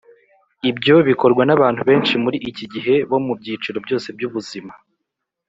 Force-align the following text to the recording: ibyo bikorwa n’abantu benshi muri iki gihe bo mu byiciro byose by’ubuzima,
ibyo 0.69 0.95
bikorwa 1.09 1.43
n’abantu 1.45 1.81
benshi 1.89 2.13
muri 2.23 2.37
iki 2.49 2.65
gihe 2.73 2.95
bo 3.09 3.17
mu 3.25 3.33
byiciro 3.39 3.77
byose 3.85 4.07
by’ubuzima, 4.15 4.71